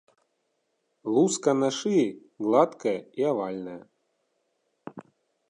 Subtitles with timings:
[1.15, 2.07] Луска на шыі
[2.47, 3.79] гладкая і авальная.